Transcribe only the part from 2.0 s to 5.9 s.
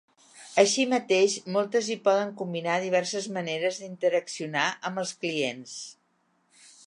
poden combinar diverses maneres d'interaccionar amb els clients.